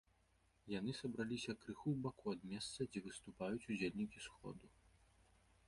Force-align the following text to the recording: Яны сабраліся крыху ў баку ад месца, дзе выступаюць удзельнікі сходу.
Яны 0.79 0.91
сабраліся 1.01 1.55
крыху 1.65 1.87
ў 1.91 1.97
баку 2.07 2.25
ад 2.37 2.41
месца, 2.53 2.79
дзе 2.95 2.99
выступаюць 3.11 3.67
удзельнікі 3.75 4.19
сходу. 4.29 4.65